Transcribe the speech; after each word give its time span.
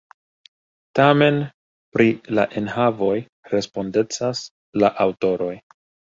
Tamen, 0.99 1.35
pri 1.97 2.07
la 2.39 2.45
enhavoj 2.61 3.17
respondecas 3.55 4.41
la 4.85 4.91
aŭtoroj. 5.07 5.51